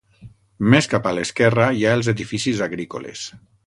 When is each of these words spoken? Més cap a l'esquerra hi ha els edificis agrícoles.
Més 0.73 0.87
cap 0.93 1.05
a 1.09 1.13
l'esquerra 1.19 1.69
hi 1.79 1.87
ha 1.91 1.95
els 2.01 2.13
edificis 2.17 2.67
agrícoles. 2.71 3.33